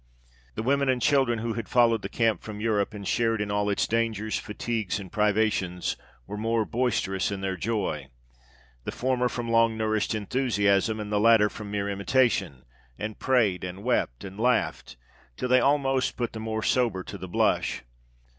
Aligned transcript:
The 0.55 0.63
women 0.63 0.89
and 0.89 0.99
children 0.99 1.37
who 1.37 1.53
had 1.53 1.69
followed 1.69 2.01
the 2.01 2.09
camp 2.09 2.41
from 2.41 2.59
Europe, 2.59 2.95
and 2.95 3.07
shared 3.07 3.39
in 3.39 3.51
all 3.51 3.69
its 3.69 3.85
dangers, 3.85 4.35
fatigues, 4.35 4.99
and 4.99 5.11
privations, 5.11 5.95
were 6.25 6.37
more 6.39 6.65
boisterous 6.65 7.29
in 7.29 7.41
their 7.41 7.55
joy; 7.55 8.07
the 8.83 8.91
former 8.91 9.29
from 9.29 9.51
long 9.51 9.77
nourished 9.77 10.15
enthusiasm, 10.15 10.99
and 10.99 11.11
the 11.11 11.19
latter 11.19 11.49
from 11.51 11.69
mere 11.69 11.87
imitation, 11.87 12.63
and 12.97 13.19
prayed, 13.19 13.63
and 13.63 13.83
wept, 13.83 14.23
and 14.23 14.39
laughed 14.39 14.97
till 15.37 15.49
they 15.49 15.59
almost 15.61 16.17
put 16.17 16.33
the 16.33 16.39
more 16.39 16.63
sober 16.63 17.03
to 17.03 17.19
the 17.19 17.27
blush. 17.29 17.83